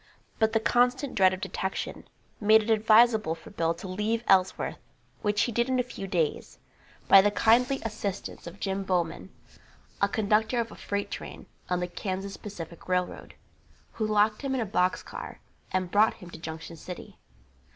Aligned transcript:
But 0.39 0.53
the 0.53 0.59
constant 0.59 1.13
dread 1.13 1.31
of 1.31 1.41
detection 1.41 2.05
made 2.39 2.63
it 2.63 2.71
advisable 2.71 3.35
for 3.35 3.51
Bill 3.51 3.75
to 3.75 3.87
leave 3.87 4.23
Ellsworth, 4.27 4.79
which 5.21 5.41
he 5.43 5.51
did 5.51 5.69
in 5.69 5.77
a 5.79 5.83
few 5.83 6.07
days, 6.07 6.57
by 7.07 7.21
the 7.21 7.29
kindly 7.29 7.79
assistance 7.85 8.47
of 8.47 8.59
Jim 8.59 8.83
Bomon, 8.83 9.29
a 10.01 10.09
conductor 10.09 10.59
of 10.59 10.71
a 10.71 10.75
freight 10.75 11.11
train 11.11 11.45
on 11.69 11.81
the 11.81 11.87
Kansas 11.87 12.35
Pacific 12.35 12.87
railroad, 12.87 13.35
who 13.91 14.07
locked 14.07 14.41
him 14.41 14.55
in 14.55 14.61
a 14.61 14.65
box 14.65 15.03
car 15.03 15.39
and 15.71 15.91
brought 15.91 16.15
him 16.15 16.31
to 16.31 16.39
Junction 16.39 16.77
City. 16.77 17.19